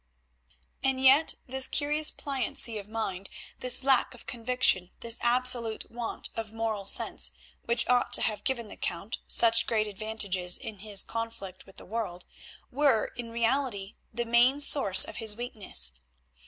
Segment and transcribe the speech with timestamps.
[0.83, 6.51] And yet this curious pliancy of mind, this lack of conviction, this absolute want of
[6.51, 7.31] moral sense,
[7.65, 11.85] which ought to have given the Count such great advantages in his conflict with the
[11.85, 12.25] world,
[12.71, 15.93] were, in reality, the main source of his weakness.